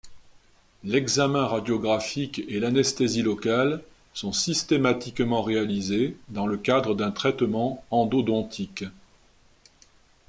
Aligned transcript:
L'examen 0.83 1.45
radiographique 1.45 2.39
et 2.49 2.59
l'anesthésie 2.59 3.21
locale 3.21 3.83
sont 4.15 4.33
systématiquement 4.33 5.43
réalisés 5.43 6.17
dans 6.29 6.47
le 6.47 6.57
cadre 6.57 6.95
d'un 6.95 7.11
traitement 7.11 7.83
endodontique. 7.91 8.85